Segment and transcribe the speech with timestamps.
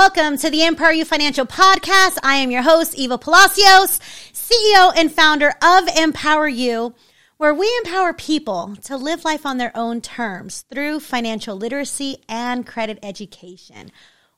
[0.00, 2.18] Welcome to the Empower You Financial Podcast.
[2.22, 3.98] I am your host, Eva Palacios,
[4.32, 6.94] CEO and founder of Empower You,
[7.36, 12.64] where we empower people to live life on their own terms through financial literacy and
[12.64, 13.90] credit education.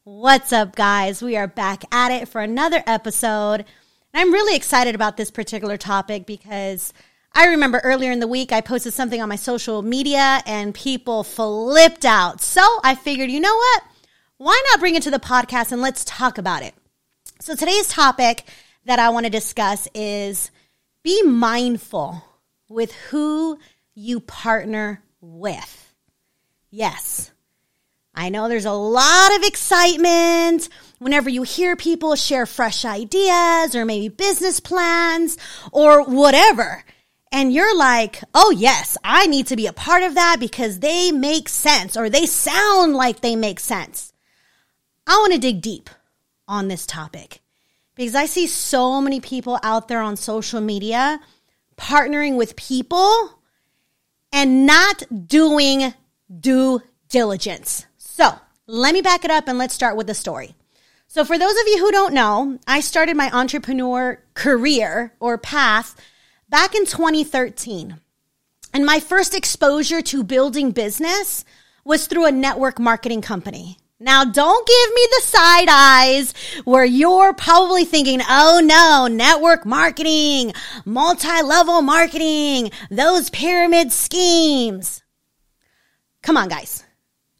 [0.02, 1.22] What's up, guys?
[1.22, 3.66] We are back at it for another episode.
[4.14, 6.94] I'm really excited about this particular topic because
[7.34, 11.22] I remember earlier in the week I posted something on my social media and people
[11.22, 12.40] flipped out.
[12.40, 13.82] So I figured, you know what?
[14.40, 16.74] Why not bring it to the podcast and let's talk about it?
[17.40, 18.44] So today's topic
[18.86, 20.50] that I want to discuss is
[21.02, 22.24] be mindful
[22.66, 23.58] with who
[23.94, 25.94] you partner with.
[26.70, 27.30] Yes.
[28.14, 30.70] I know there's a lot of excitement
[31.00, 35.36] whenever you hear people share fresh ideas or maybe business plans
[35.70, 36.82] or whatever.
[37.30, 41.12] And you're like, oh, yes, I need to be a part of that because they
[41.12, 44.09] make sense or they sound like they make sense.
[45.10, 45.90] I want to dig deep
[46.46, 47.40] on this topic
[47.96, 51.18] because I see so many people out there on social media
[51.76, 53.40] partnering with people
[54.32, 55.94] and not doing
[56.38, 57.86] due diligence.
[57.98, 58.30] So
[58.68, 60.54] let me back it up and let's start with the story.
[61.08, 65.96] So, for those of you who don't know, I started my entrepreneur career or path
[66.48, 67.98] back in 2013.
[68.72, 71.44] And my first exposure to building business
[71.84, 73.76] was through a network marketing company.
[74.02, 76.32] Now, don't give me the side eyes
[76.64, 80.54] where you're probably thinking, oh no, network marketing,
[80.86, 85.02] multi level marketing, those pyramid schemes.
[86.22, 86.82] Come on, guys.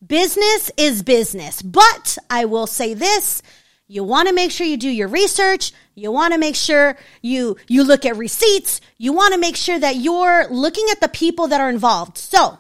[0.06, 1.62] Business is business.
[1.62, 3.42] But I will say this
[3.86, 5.72] you want to make sure you do your research.
[5.95, 8.80] You want to make sure you, you look at receipts.
[8.98, 12.17] You want to make sure that you're looking at the people that are involved.
[12.17, 12.58] So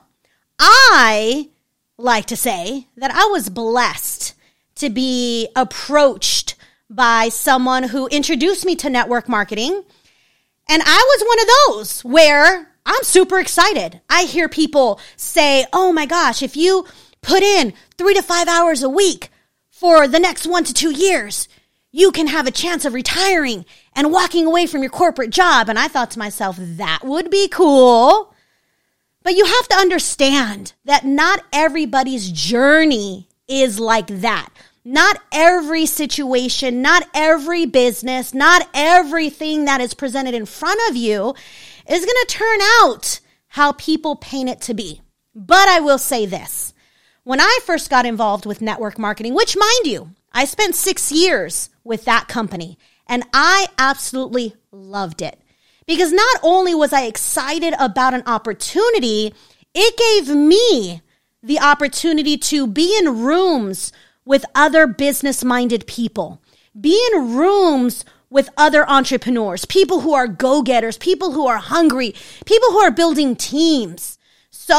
[0.58, 1.50] I
[2.02, 4.34] like to say that I was blessed
[4.76, 6.56] to be approached
[6.88, 9.84] by someone who introduced me to network marketing.
[10.68, 14.00] And I was one of those where I'm super excited.
[14.08, 16.86] I hear people say, oh my gosh, if you
[17.22, 19.30] put in three to five hours a week
[19.70, 21.48] for the next one to two years,
[21.92, 25.68] you can have a chance of retiring and walking away from your corporate job.
[25.68, 28.29] And I thought to myself, that would be cool.
[29.22, 34.48] But you have to understand that not everybody's journey is like that.
[34.84, 41.34] Not every situation, not every business, not everything that is presented in front of you
[41.86, 45.02] is going to turn out how people paint it to be.
[45.34, 46.72] But I will say this.
[47.24, 51.68] When I first got involved with network marketing, which mind you, I spent six years
[51.84, 55.38] with that company and I absolutely loved it.
[55.90, 59.34] Because not only was I excited about an opportunity,
[59.74, 61.02] it gave me
[61.42, 63.92] the opportunity to be in rooms
[64.24, 66.40] with other business minded people,
[66.80, 72.14] be in rooms with other entrepreneurs, people who are go getters, people who are hungry,
[72.46, 74.16] people who are building teams.
[74.52, 74.76] So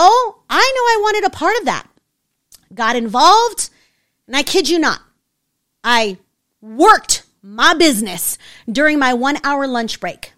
[0.50, 1.90] I knew I wanted a part of that.
[2.74, 3.70] Got involved,
[4.28, 5.02] and I kid you not,
[5.84, 6.20] I
[6.62, 8.38] worked my business
[8.72, 10.32] during my one hour lunch break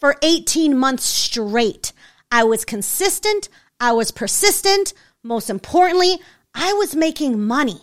[0.00, 1.92] for 18 months straight.
[2.32, 3.48] I was consistent.
[3.78, 4.94] I was persistent.
[5.22, 6.18] Most importantly,
[6.54, 7.82] I was making money.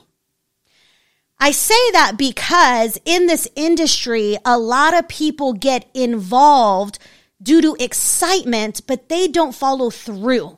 [1.39, 6.97] I say that because in this industry, a lot of people get involved
[7.41, 10.57] due to excitement, but they don't follow through.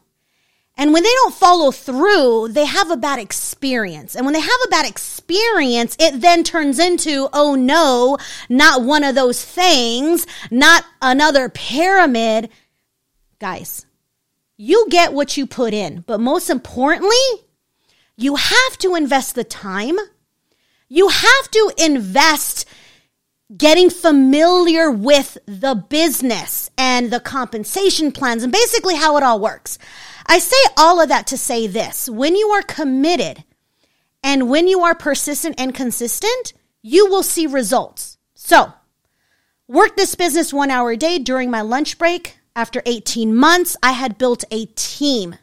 [0.79, 4.16] And when they don't follow through, they have a bad experience.
[4.16, 8.17] And when they have a bad experience, it then turns into, oh no,
[8.47, 12.50] not one of those things, not another pyramid.
[13.40, 13.85] Guys,
[14.56, 16.06] you get what you put in.
[16.07, 17.17] But most importantly,
[18.16, 19.97] you have to invest the time.
[20.88, 22.66] You have to invest
[23.56, 29.78] getting familiar with the business and the compensation plans and basically how it all works.
[30.31, 33.43] I say all of that to say this when you are committed
[34.23, 36.53] and when you are persistent and consistent,
[36.84, 38.20] you will see results.
[38.35, 38.72] So,
[39.67, 42.37] work this business one hour a day during my lunch break.
[42.55, 45.35] After 18 months, I had built a team.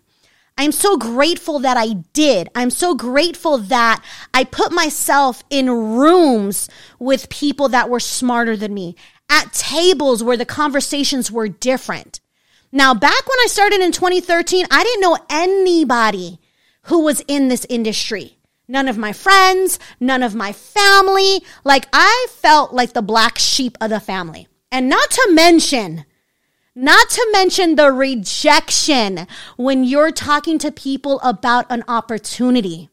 [0.57, 2.49] I'm so grateful that I did.
[2.55, 6.69] I'm so grateful that I put myself in rooms
[7.01, 8.95] with people that were smarter than me,
[9.29, 12.21] at tables where the conversations were different.
[12.77, 16.39] Now, back when I started in 2013, I didn't know anybody
[16.83, 18.37] who was in this industry.
[18.69, 21.41] None of my friends, none of my family.
[21.65, 24.47] Like I felt like the black sheep of the family.
[24.71, 26.05] And not to mention,
[26.75, 29.27] not to mention the rejection
[29.57, 32.91] when you're talking to people about an opportunity.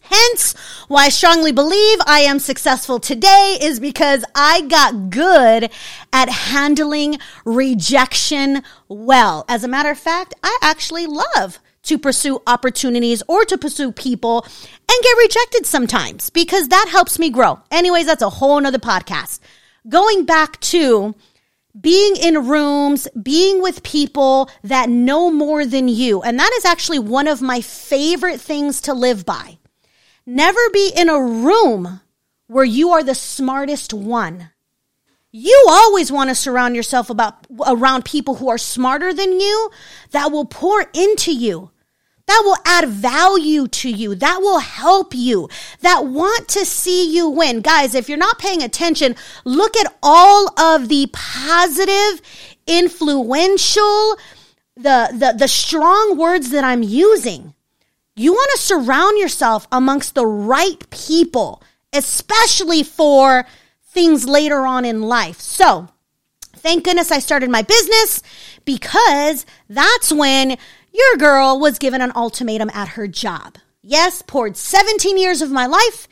[0.00, 0.54] Hence,
[0.88, 5.70] why I strongly believe I am successful today is because I got good
[6.12, 9.44] at handling rejection well.
[9.48, 14.42] As a matter of fact, I actually love to pursue opportunities or to pursue people
[14.44, 17.60] and get rejected sometimes because that helps me grow.
[17.70, 19.40] Anyways, that's a whole nother podcast.
[19.88, 21.14] Going back to
[21.80, 26.20] being in rooms, being with people that know more than you.
[26.22, 29.59] And that is actually one of my favorite things to live by.
[30.32, 32.02] Never be in a room
[32.46, 34.50] where you are the smartest one.
[35.32, 39.70] You always want to surround yourself about around people who are smarter than you
[40.12, 41.72] that will pour into you.
[42.28, 44.14] That will add value to you.
[44.14, 45.48] That will help you.
[45.80, 47.60] That want to see you win.
[47.60, 52.22] Guys, if you're not paying attention, look at all of the positive,
[52.68, 54.16] influential,
[54.76, 57.52] the, the, the strong words that I'm using.
[58.20, 63.46] You want to surround yourself amongst the right people, especially for
[63.82, 65.40] things later on in life.
[65.40, 65.88] So,
[66.54, 68.22] thank goodness I started my business
[68.66, 70.58] because that's when
[70.92, 73.56] your girl was given an ultimatum at her job.
[73.80, 76.06] Yes, poured 17 years of my life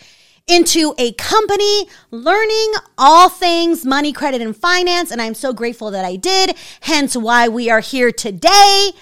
[0.46, 5.10] into a company learning all things money, credit, and finance.
[5.10, 8.92] And I'm so grateful that I did, hence why we are here today.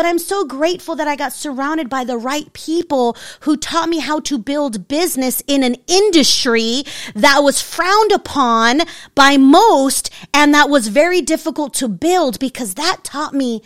[0.00, 3.98] But I'm so grateful that I got surrounded by the right people who taught me
[3.98, 8.80] how to build business in an industry that was frowned upon
[9.14, 13.60] by most and that was very difficult to build because that taught me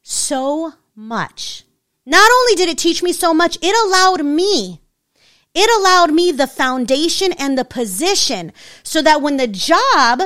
[0.00, 1.64] so much.
[2.06, 4.80] Not only did it teach me so much, it allowed me
[5.56, 8.52] it allowed me the foundation and the position
[8.84, 10.22] so that when the job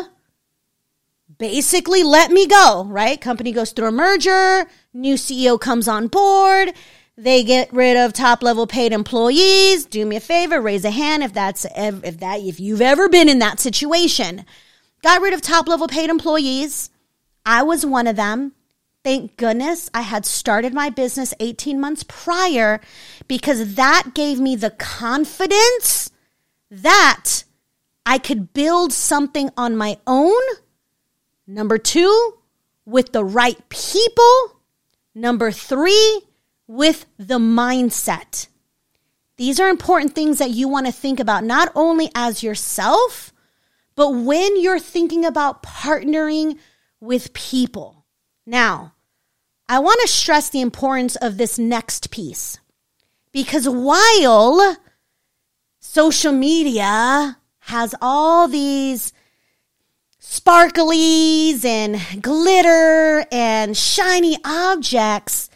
[1.39, 3.19] basically let me go, right?
[3.19, 6.73] Company goes through a merger, new CEO comes on board,
[7.17, 9.85] they get rid of top level paid employees.
[9.85, 13.29] Do me a favor, raise a hand if that's if that if you've ever been
[13.29, 14.45] in that situation.
[15.03, 16.91] Got rid of top level paid employees.
[17.45, 18.53] I was one of them.
[19.05, 22.81] Thank goodness I had started my business 18 months prior
[23.29, 26.11] because that gave me the confidence
[26.71, 27.45] that
[28.07, 30.41] I could build something on my own.
[31.47, 32.39] Number two,
[32.87, 34.63] with the right people.
[35.15, 36.23] Number three,
[36.67, 38.49] with the mindset.
[39.37, 43.33] These are important things that you want to think about, not only as yourself,
[43.97, 46.59] but when you're thinking about partnering
[47.01, 48.07] with people.
[48.47, 48.95] Now,
[49.69, 52.59] I want to stress the importance of this next piece
[53.33, 54.77] because while
[55.81, 59.13] social media has all these
[60.25, 65.51] sparklies and glitter and shiny objects,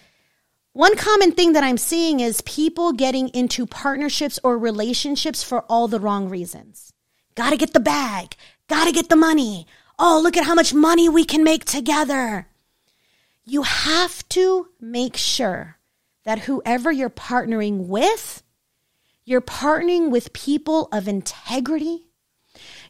[0.73, 5.89] one common thing that I'm seeing is people getting into partnerships or relationships for all
[5.89, 6.93] the wrong reasons.
[7.35, 8.37] Gotta get the bag,
[8.69, 9.67] gotta get the money.
[9.99, 12.47] Oh, look at how much money we can make together
[13.49, 15.79] you have to make sure
[16.25, 18.43] that whoever you're partnering with,
[19.25, 22.08] you're partnering with people of integrity.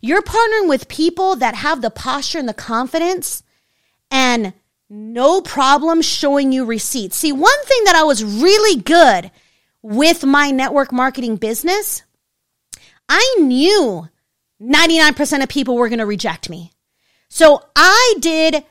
[0.00, 3.42] You're partnering with people that have the posture and the confidence
[4.10, 4.52] and
[4.90, 7.16] no problem showing you receipts.
[7.16, 9.30] See, one thing that I was really good
[9.82, 12.02] with my network marketing business,
[13.08, 14.08] I knew
[14.60, 16.72] 99% of people were going to reject me.
[17.28, 18.64] So I did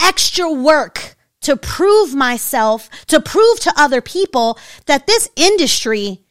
[0.00, 6.22] extra work to prove myself, to prove to other people that this industry,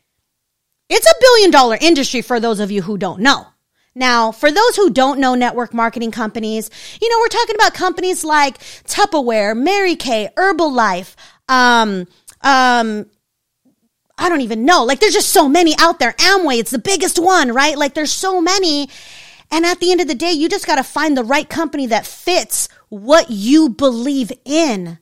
[0.90, 3.48] it's a billion dollar industry for those of you who don't know.
[3.96, 6.70] Now, for those who don't know network marketing companies,
[7.00, 11.16] you know, we're talking about companies like Tupperware, Mary Kay, Herbalife,
[11.48, 12.08] um,
[12.42, 13.06] um,
[14.18, 14.84] I don't even know.
[14.84, 16.14] Like, there's just so many out there.
[16.14, 17.78] Amway, it's the biggest one, right?
[17.78, 18.90] Like, there's so many.
[19.52, 21.88] And at the end of the day, you just got to find the right company
[21.88, 25.00] that fits what you believe in.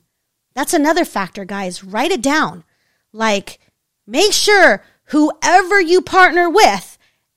[0.54, 1.84] That's another factor, guys.
[1.84, 2.64] Write it down.
[3.12, 3.58] Like,
[4.06, 6.91] make sure whoever you partner with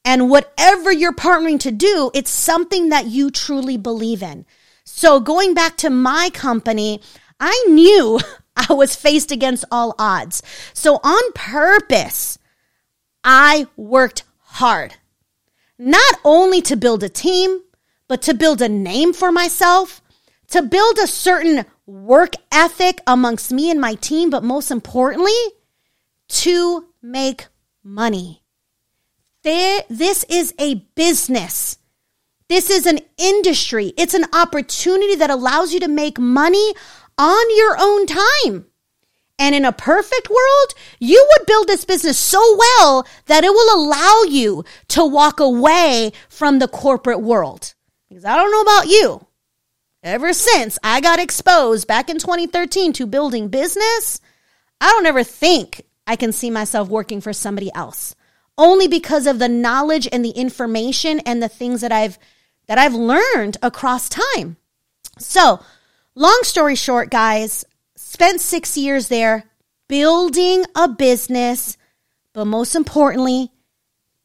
[0.06, 4.46] and whatever you're partnering to do, it's something that you truly believe in.
[4.86, 7.02] So going back to my company,
[7.40, 8.20] I knew
[8.56, 10.44] I was faced against all odds.
[10.74, 12.38] So on purpose,
[13.24, 14.94] I worked hard,
[15.80, 17.62] not only to build a team,
[18.08, 20.02] but to build a name for myself,
[20.50, 25.34] to build a certain work ethic amongst me and my team, but most importantly,
[26.28, 27.48] to make
[27.84, 28.45] money.
[29.46, 31.78] This is a business.
[32.50, 33.94] This is an industry.
[33.96, 36.74] It's an opportunity that allows you to make money
[37.20, 38.66] on your own time.
[39.38, 43.86] And in a perfect world, you would build this business so well that it will
[43.86, 47.76] allow you to walk away from the corporate world.
[48.10, 49.28] Because I don't know about you.
[50.02, 54.22] Ever since I got exposed back in 2013 to building business,
[54.82, 58.16] I don't ever think I can see myself working for somebody else.
[58.58, 62.18] Only because of the knowledge and the information and the things that I've
[62.68, 64.58] that I've learned across time.
[65.20, 65.60] So,
[66.16, 67.64] long story short, guys,
[67.96, 69.44] spent 6 years there
[69.88, 71.78] building a business,
[72.34, 73.52] but most importantly,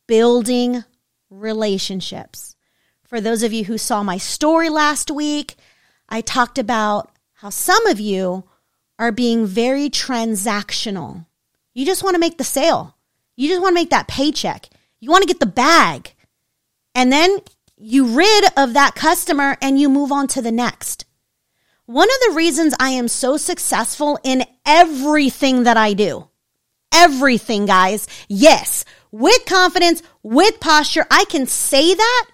[0.07, 0.85] building
[1.29, 2.57] relationships.
[3.03, 5.57] For those of you who saw my story last week,
[6.09, 8.45] I talked about how some of you
[8.99, 11.27] are being very transactional.
[11.75, 12.97] You just want to make the sale.
[13.41, 14.69] You just want to make that paycheck.
[15.01, 16.13] You want to get the bag.
[16.95, 17.39] And then
[17.79, 21.07] you rid of that customer and you move on to the next.
[21.87, 26.29] One of the reasons I am so successful in everything that I do,
[26.93, 32.27] everything, guys, yes, with confidence, with posture, I can say that.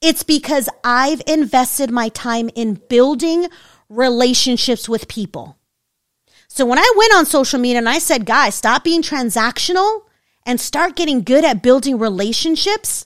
[0.00, 3.48] It's because I've invested my time in building
[3.90, 5.58] relationships with people.
[6.48, 10.04] So when I went on social media and I said, guys, stop being transactional
[10.48, 13.04] and start getting good at building relationships,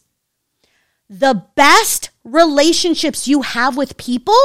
[1.10, 4.38] the best relationships you have with people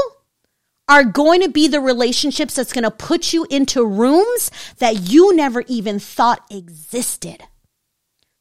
[0.90, 4.50] are going to be the relationships that's going to put you into rooms
[4.80, 7.44] that you never even thought existed.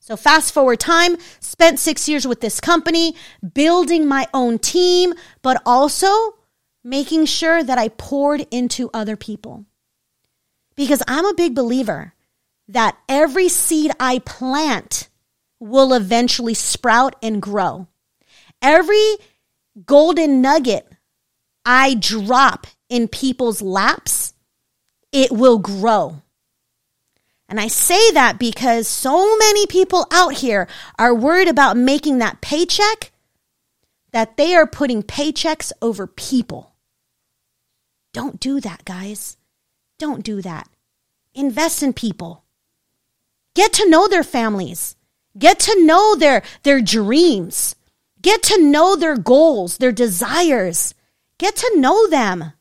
[0.00, 3.14] So, fast forward time, spent six years with this company,
[3.52, 6.08] building my own team, but also
[6.82, 9.66] making sure that I poured into other people.
[10.76, 12.14] Because I'm a big believer
[12.68, 15.08] that every seed I plant
[15.60, 17.88] will eventually sprout and grow.
[18.60, 19.16] Every
[19.84, 20.88] golden nugget
[21.64, 24.34] I drop in people's laps,
[25.12, 26.22] it will grow.
[27.48, 30.68] And I say that because so many people out here
[30.98, 33.12] are worried about making that paycheck
[34.12, 36.74] that they are putting paychecks over people.
[38.12, 39.36] Don't do that, guys.
[39.98, 40.68] Don't do that.
[41.34, 42.42] Invest in people.
[43.56, 44.94] Get to know their families.
[45.36, 47.74] Get to know their, their dreams.
[48.22, 50.94] Get to know their goals, their desires.
[51.38, 52.52] Get to know them.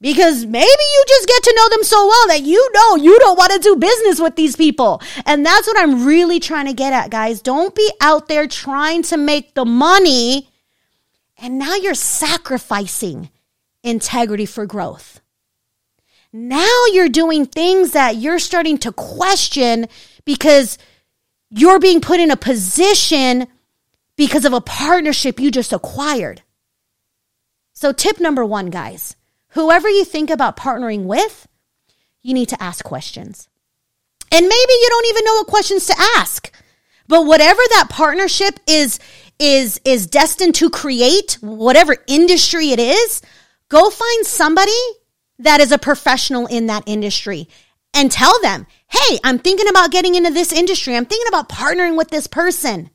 [0.00, 3.38] Because maybe you just get to know them so well that you know you don't
[3.38, 5.00] want to do business with these people.
[5.26, 7.40] And that's what I'm really trying to get at, guys.
[7.40, 10.48] Don't be out there trying to make the money
[11.42, 13.28] and now you're sacrificing
[13.82, 15.20] integrity for growth.
[16.32, 19.86] Now you're doing things that you're starting to question
[20.24, 20.78] because
[21.50, 23.46] you're being put in a position
[24.16, 26.42] because of a partnership you just acquired.
[27.74, 29.16] So, tip number one, guys
[29.52, 31.46] whoever you think about partnering with,
[32.22, 33.48] you need to ask questions.
[34.30, 36.50] And maybe you don't even know what questions to ask.
[37.06, 38.98] But whatever that partnership is
[39.38, 43.20] is is destined to create, whatever industry it is,
[43.68, 44.72] go find somebody
[45.42, 47.48] that is a professional in that industry
[47.94, 50.96] and tell them, "Hey, I'm thinking about getting into this industry.
[50.96, 52.90] I'm thinking about partnering with this person."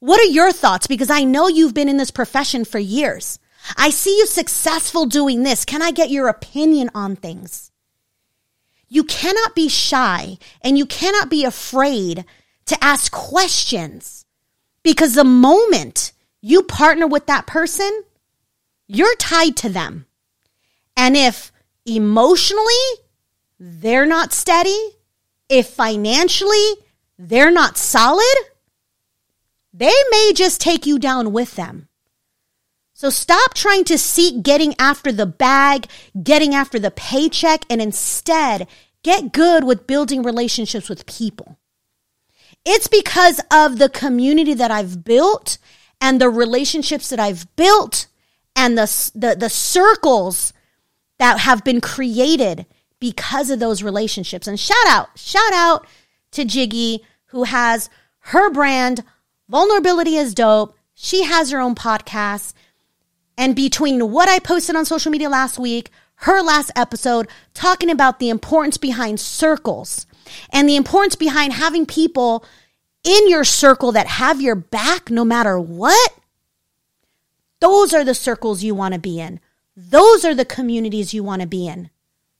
[0.00, 3.38] What are your thoughts because I know you've been in this profession for years.
[3.76, 5.64] I see you successful doing this.
[5.64, 7.70] Can I get your opinion on things?
[8.88, 12.24] You cannot be shy and you cannot be afraid
[12.66, 14.24] to ask questions
[14.82, 18.04] because the moment you partner with that person,
[18.86, 20.06] you're tied to them.
[20.98, 21.52] And if
[21.86, 22.74] emotionally
[23.58, 24.90] they're not steady,
[25.48, 26.74] if financially
[27.16, 28.36] they're not solid,
[29.72, 31.88] they may just take you down with them.
[32.94, 35.86] So stop trying to seek getting after the bag,
[36.20, 38.66] getting after the paycheck, and instead
[39.04, 41.58] get good with building relationships with people.
[42.64, 45.58] It's because of the community that I've built
[46.00, 48.08] and the relationships that I've built
[48.56, 50.52] and the, the, the circles
[51.18, 52.66] that have been created
[53.00, 54.46] because of those relationships.
[54.46, 55.86] And shout out, shout out
[56.32, 59.04] to Jiggy, who has her brand,
[59.48, 60.76] Vulnerability is Dope.
[60.94, 62.52] She has her own podcast.
[63.36, 68.18] And between what I posted on social media last week, her last episode, talking about
[68.18, 70.06] the importance behind circles
[70.50, 72.44] and the importance behind having people
[73.04, 76.14] in your circle that have your back no matter what,
[77.60, 79.40] those are the circles you want to be in.
[79.80, 81.90] Those are the communities you want to be in.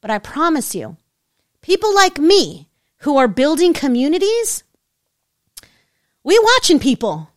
[0.01, 0.97] But I promise you,
[1.61, 2.69] people like me
[3.03, 4.65] who are building communities,
[6.25, 7.31] we watching people.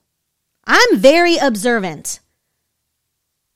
[0.65, 2.19] I'm very observant.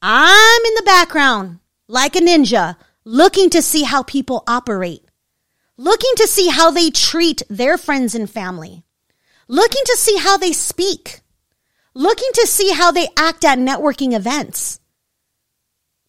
[0.04, 5.02] I'm in the background like a ninja looking to see how people operate.
[5.78, 8.84] looking to see how they treat their friends and family,
[9.48, 11.22] looking to see how they speak,
[11.94, 14.80] looking to see how they act at networking events.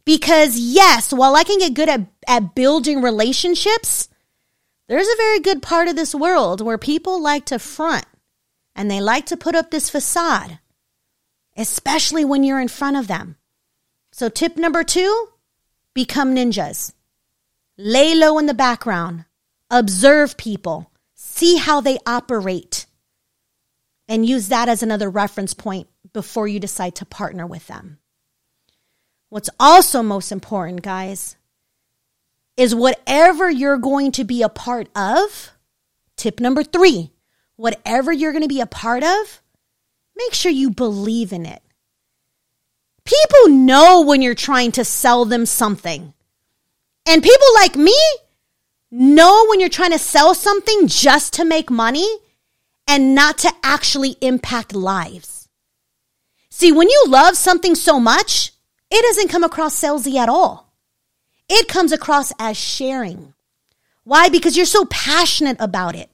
[0.07, 4.09] Because yes, while I can get good at, at building relationships,
[4.89, 8.07] there's a very good part of this world where people like to front
[8.77, 10.61] and they like to put up this facade,
[11.57, 13.37] especially when you're in front of them.
[14.13, 15.29] So, tip number two
[15.93, 16.93] become ninjas.
[17.77, 19.25] Lay low in the background,
[19.71, 22.87] observe people, see how they operate,
[24.09, 27.99] and use that as another reference point before you decide to partner with them.
[29.29, 31.37] What's also most important, guys,
[32.57, 35.53] is whatever you're going to be a part of.
[36.17, 37.11] Tip number three
[37.57, 39.41] whatever you're going to be a part of,
[40.15, 41.63] make sure you believe in it.
[43.05, 46.13] People know when you're trying to sell them something.
[47.07, 47.97] And people like me
[48.91, 52.07] know when you're trying to sell something just to make money
[52.87, 55.49] and not to actually impact lives.
[56.51, 58.53] See, when you love something so much,
[58.91, 60.73] it doesn't come across salesy at all.
[61.49, 63.35] It comes across as sharing.
[64.05, 64.29] Why?
[64.29, 66.11] Because you're so passionate about it.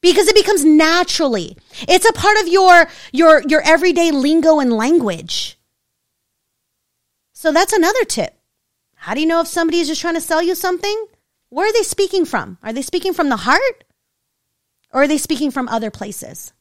[0.00, 1.56] Because it becomes naturally.
[1.86, 5.58] It's a part of your your your everyday lingo and language.
[7.34, 8.38] So that's another tip.
[8.94, 11.06] How do you know if somebody is just trying to sell you something?
[11.50, 12.58] Where are they speaking from?
[12.62, 13.84] Are they speaking from the heart?
[14.92, 16.52] Or are they speaking from other places?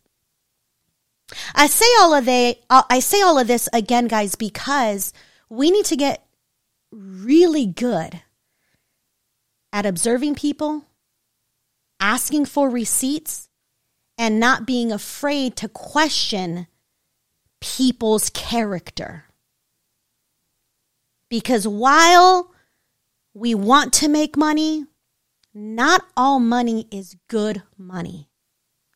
[1.54, 5.14] I say all of they I say all of this again guys because
[5.50, 6.26] we need to get
[6.92, 8.22] really good
[9.72, 10.86] at observing people,
[12.00, 13.50] asking for receipts,
[14.18, 16.68] and not being afraid to question
[17.62, 19.26] people's character.
[21.30, 22.52] Because while
[23.34, 24.86] we want to make money,
[25.54, 28.30] not all money is good money.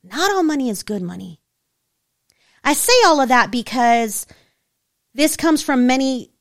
[0.04, 1.40] Not all money is good money.
[2.64, 4.26] I say all of that because
[5.14, 6.33] this comes from many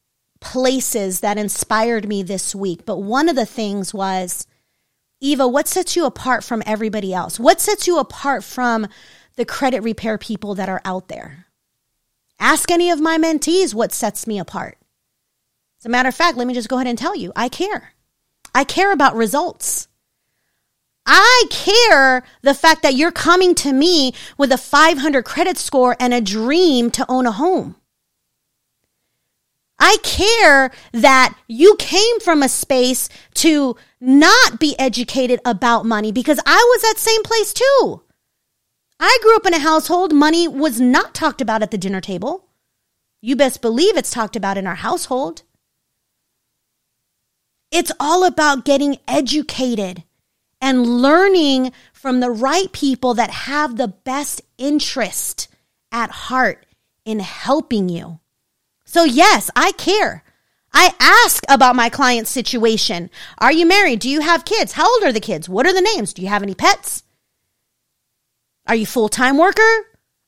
[0.43, 2.85] places that inspired me this week.
[2.85, 4.47] But one of the things was,
[5.21, 7.41] Eva, what sets you apart from everybody else?
[7.41, 8.89] What sets you apart from
[9.37, 11.47] the credit repair people that are out there?
[12.39, 14.79] Ask any of my mentees what sets me apart.
[15.81, 17.95] As a matter of fact, let me just go ahead and tell you I care.
[18.55, 19.89] I care about results.
[21.07, 26.15] I care the fact that you're coming to me with a 500 credit score and
[26.15, 27.77] a dream to own a home.
[29.85, 36.39] I care that you came from a space to not be educated about money because
[36.47, 38.01] I was that same place too.
[39.01, 42.47] I grew up in a household money was not talked about at the dinner table.
[43.21, 45.43] You best believe it's talked about in our household.
[47.73, 50.05] It's all about getting educated
[50.61, 55.49] and learning from the right people that have the best interest
[55.91, 56.67] at heart
[57.05, 58.21] in helping you.
[58.93, 60.23] So, yes, I care.
[60.75, 63.09] I ask about my client's situation.
[63.39, 64.01] Are you married?
[64.01, 64.73] Do you have kids?
[64.73, 65.49] How old are the kids?
[65.49, 66.13] What are the names?
[66.13, 67.03] Do you have any pets?
[68.67, 69.87] Are you full-time worker?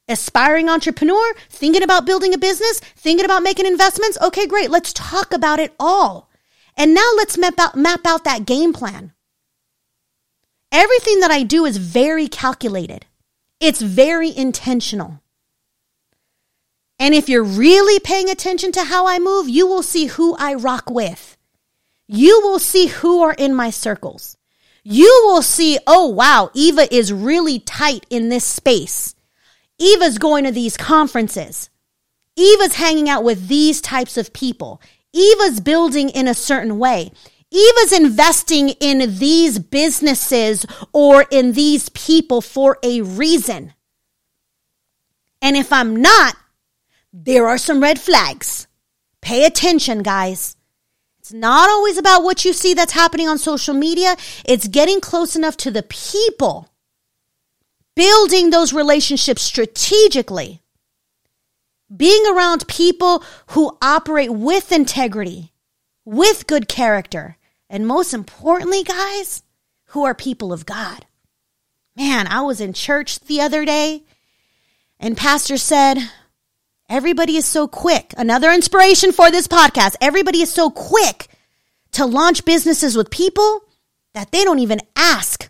[0.09, 1.35] Aspiring entrepreneur?
[1.51, 2.81] Thinking about building a business?
[2.81, 4.17] Thinking about making investments?
[4.23, 4.71] Okay, great.
[4.71, 6.31] Let's talk about it all.
[6.75, 9.13] And now let's map out, map out that game plan.
[10.73, 13.05] Everything that I do is very calculated.
[13.61, 15.21] It's very intentional.
[17.05, 20.55] And if you're really paying attention to how I move, you will see who I
[20.55, 21.37] rock with.
[22.09, 24.39] You will see who are in my circles.
[24.83, 29.15] You will see, oh wow, Eva is really tight in this space.
[29.79, 31.69] Eva's going to these conferences.
[32.37, 34.81] Eva's hanging out with these types of people.
[35.13, 37.13] Eva's building in a certain way.
[37.51, 40.65] Eva's investing in these businesses
[40.95, 43.75] or in these people for a reason.
[45.43, 46.37] And if I'm not,
[47.17, 48.67] there are some red flags.
[49.21, 50.57] Pay attention, guys.
[51.21, 54.17] It's not always about what you see that's happening on social media.
[54.45, 56.69] It's getting close enough to the people,
[57.95, 60.61] building those relationships strategically,
[61.95, 65.53] being around people who operate with integrity,
[66.05, 67.39] with good character,
[67.71, 69.45] and most importantly, guys,
[69.87, 71.07] who are people of God.
[71.97, 74.03] Man, I was in church the other day
[74.99, 75.99] and pastor said,
[76.89, 78.13] Everybody is so quick.
[78.17, 79.97] Another inspiration for this podcast.
[80.01, 81.29] Everybody is so quick
[81.93, 83.61] to launch businesses with people
[84.13, 85.49] that they don't even ask,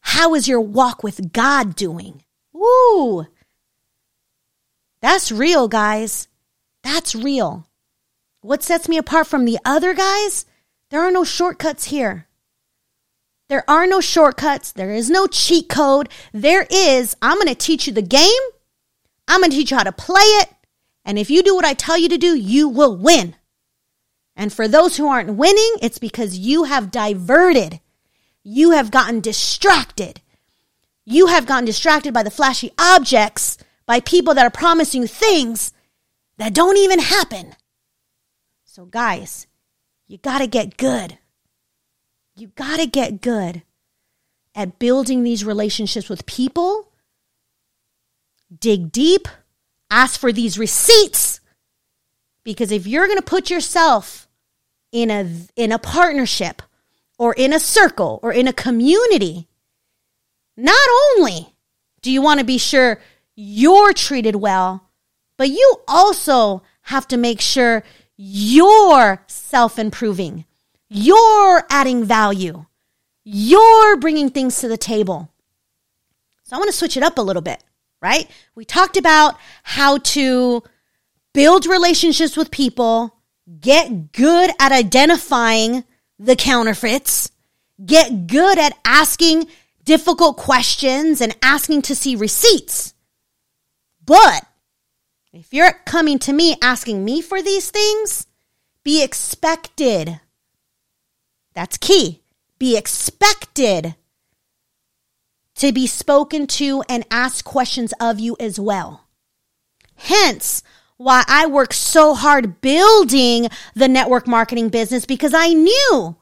[0.00, 2.22] How is your walk with God doing?
[2.52, 3.26] Woo!
[5.00, 6.28] That's real, guys.
[6.82, 7.66] That's real.
[8.42, 10.44] What sets me apart from the other guys?
[10.90, 12.26] There are no shortcuts here.
[13.48, 14.72] There are no shortcuts.
[14.72, 16.08] There is no cheat code.
[16.32, 18.28] There is, I'm going to teach you the game.
[19.30, 20.48] I'm going to teach you how to play it.
[21.04, 23.36] And if you do what I tell you to do, you will win.
[24.36, 27.80] And for those who aren't winning, it's because you have diverted.
[28.42, 30.20] You have gotten distracted.
[31.04, 35.72] You have gotten distracted by the flashy objects, by people that are promising you things
[36.38, 37.54] that don't even happen.
[38.64, 39.46] So, guys,
[40.06, 41.18] you got to get good.
[42.34, 43.62] You got to get good
[44.54, 46.89] at building these relationships with people.
[48.58, 49.28] Dig deep,
[49.90, 51.40] ask for these receipts.
[52.42, 54.28] Because if you're going to put yourself
[54.92, 56.62] in a in a partnership
[57.18, 59.46] or in a circle or in a community,
[60.56, 61.54] not only
[62.02, 63.00] do you want to be sure
[63.34, 64.88] you're treated well,
[65.36, 67.82] but you also have to make sure
[68.16, 70.44] you're self improving.
[70.88, 72.66] You're adding value.
[73.24, 75.30] You're bringing things to the table.
[76.42, 77.62] So I want to switch it up a little bit,
[78.00, 78.30] right?
[78.54, 80.62] We talked about how to
[81.32, 83.16] build relationships with people,
[83.60, 85.84] get good at identifying
[86.18, 87.30] the counterfeits,
[87.84, 89.46] get good at asking
[89.84, 92.94] difficult questions and asking to see receipts.
[94.04, 94.44] But
[95.32, 98.26] if you're coming to me asking me for these things,
[98.82, 100.20] be expected
[101.54, 102.22] that's key.
[102.58, 103.94] Be expected
[105.60, 109.04] to be spoken to and asked questions of you as well.
[109.94, 110.62] Hence,
[110.96, 116.16] why I work so hard building the network marketing business because I knew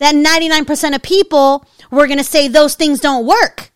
[0.00, 3.70] that 99% of people were going to say those things don't work.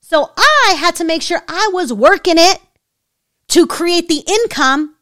[0.00, 2.60] So I had to make sure I was working it
[3.48, 4.94] to create the income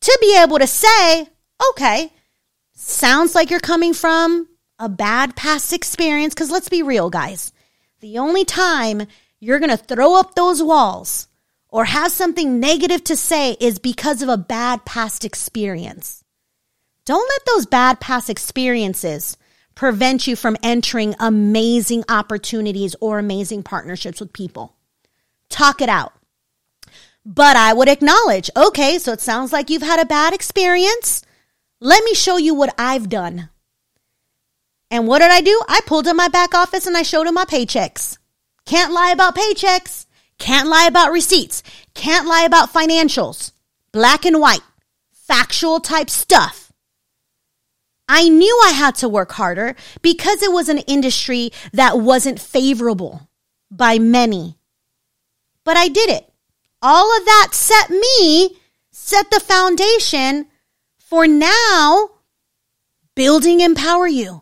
[0.00, 1.28] to be able to say,
[1.70, 2.10] okay,
[2.74, 7.52] sounds like you're coming from a bad past experience, because let's be real, guys.
[8.02, 9.06] The only time
[9.38, 11.28] you're going to throw up those walls
[11.68, 16.24] or have something negative to say is because of a bad past experience.
[17.04, 19.36] Don't let those bad past experiences
[19.76, 24.74] prevent you from entering amazing opportunities or amazing partnerships with people.
[25.48, 26.12] Talk it out.
[27.24, 31.22] But I would acknowledge, okay, so it sounds like you've had a bad experience.
[31.78, 33.48] Let me show you what I've done.
[34.92, 35.58] And what did I do?
[35.68, 38.18] I pulled in my back office and I showed him my paychecks.
[38.66, 40.04] Can't lie about paychecks.
[40.38, 41.62] Can't lie about receipts.
[41.94, 43.52] Can't lie about financials.
[43.90, 44.60] Black and white.
[45.10, 46.74] Factual type stuff.
[48.06, 53.30] I knew I had to work harder because it was an industry that wasn't favorable
[53.70, 54.58] by many.
[55.64, 56.30] But I did it.
[56.82, 58.58] All of that set me,
[58.90, 60.48] set the foundation
[60.98, 62.10] for now
[63.14, 64.41] building Empower You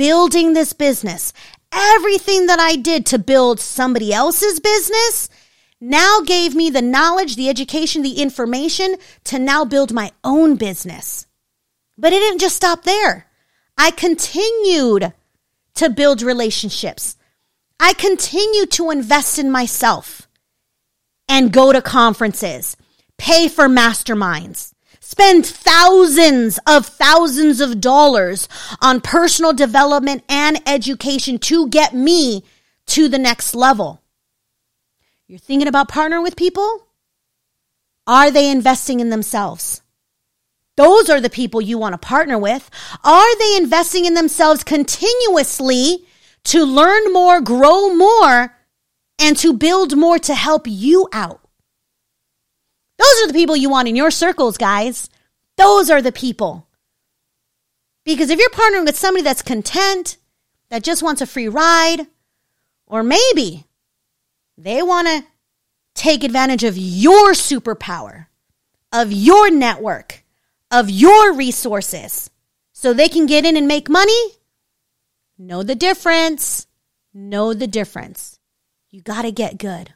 [0.00, 1.30] building this business,
[1.70, 5.28] everything that I did to build somebody else's business
[5.78, 11.26] now gave me the knowledge, the education, the information to now build my own business.
[11.98, 13.26] But it didn't just stop there.
[13.76, 15.12] I continued
[15.74, 17.18] to build relationships.
[17.78, 20.28] I continued to invest in myself
[21.28, 22.74] and go to conferences,
[23.18, 24.72] pay for masterminds,
[25.10, 28.48] spend thousands of thousands of dollars
[28.80, 32.44] on personal development and education to get me
[32.86, 34.00] to the next level.
[35.26, 36.86] You're thinking about partnering with people?
[38.06, 39.82] Are they investing in themselves?
[40.76, 42.70] Those are the people you want to partner with.
[43.02, 46.06] Are they investing in themselves continuously
[46.44, 48.56] to learn more, grow more,
[49.18, 51.39] and to build more to help you out?
[53.00, 55.08] Those are the people you want in your circles, guys.
[55.56, 56.68] Those are the people.
[58.04, 60.18] Because if you're partnering with somebody that's content,
[60.68, 62.06] that just wants a free ride,
[62.86, 63.64] or maybe
[64.58, 65.24] they want to
[65.94, 68.26] take advantage of your superpower,
[68.92, 70.22] of your network,
[70.70, 72.30] of your resources,
[72.72, 74.22] so they can get in and make money,
[75.38, 76.66] know the difference.
[77.12, 78.38] Know the difference.
[78.90, 79.94] You got to get good.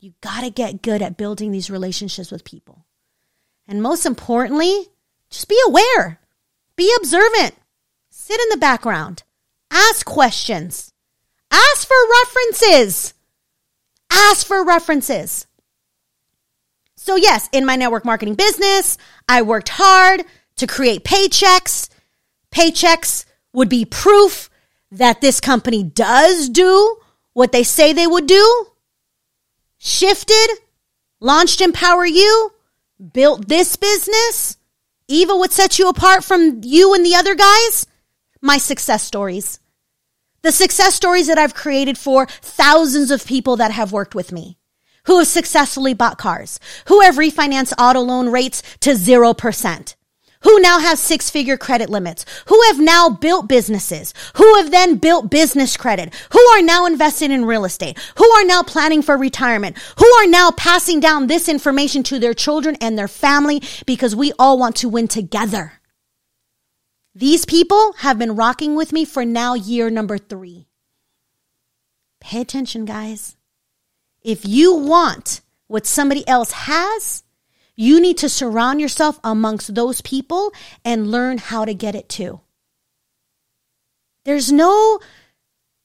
[0.00, 2.86] You got to get good at building these relationships with people.
[3.66, 4.86] And most importantly,
[5.28, 6.20] just be aware,
[6.76, 7.54] be observant,
[8.08, 9.24] sit in the background,
[9.72, 10.92] ask questions,
[11.50, 13.12] ask for references,
[14.10, 15.46] ask for references.
[16.96, 20.22] So, yes, in my network marketing business, I worked hard
[20.56, 21.88] to create paychecks.
[22.52, 24.48] Paychecks would be proof
[24.92, 26.98] that this company does do
[27.32, 28.66] what they say they would do
[29.78, 30.48] shifted,
[31.20, 32.52] launched Empower You,
[33.12, 34.58] built this business,
[35.10, 37.86] Eva, what sets you apart from you and the other guys?
[38.42, 39.58] My success stories.
[40.42, 44.58] The success stories that I've created for thousands of people that have worked with me,
[45.06, 49.94] who have successfully bought cars, who have refinanced auto loan rates to 0%,
[50.42, 54.96] who now have six figure credit limits, who have now built businesses, who have then
[54.96, 59.16] built business credit, who are now invested in real estate, who are now planning for
[59.16, 64.14] retirement, who are now passing down this information to their children and their family because
[64.14, 65.72] we all want to win together.
[67.14, 70.68] These people have been rocking with me for now year number three.
[72.20, 73.36] Pay attention, guys.
[74.22, 77.24] If you want what somebody else has,
[77.80, 80.52] you need to surround yourself amongst those people
[80.84, 82.40] and learn how to get it too.
[84.24, 84.98] There's no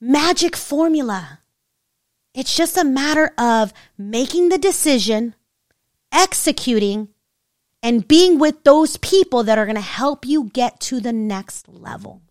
[0.02, 1.42] magic formula.
[2.34, 5.36] It's just a matter of making the decision,
[6.12, 7.10] executing,
[7.84, 11.70] and being with those people that are going to help you get to the next
[11.70, 12.24] level.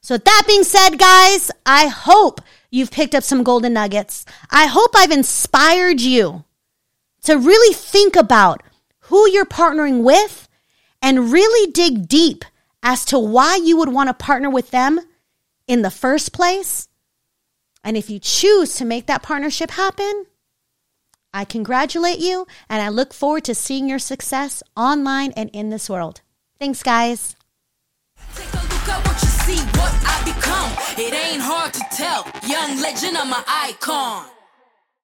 [0.00, 2.40] So, that being said, guys, I hope
[2.70, 4.24] you've picked up some golden nuggets.
[4.50, 6.44] I hope I've inspired you
[7.22, 8.62] to really think about
[9.00, 10.48] who you're partnering with
[11.00, 12.44] and really dig deep
[12.82, 15.00] as to why you would want to partner with them
[15.66, 16.88] in the first place.
[17.84, 20.26] And if you choose to make that partnership happen,
[21.32, 25.88] I congratulate you and I look forward to seeing your success online and in this
[25.88, 26.20] world.
[26.58, 27.36] Thanks, guys.
[28.34, 30.72] Take a look at what you see, what I become.
[30.98, 32.26] It ain't hard to tell.
[32.48, 34.26] Young legend, I'm an icon.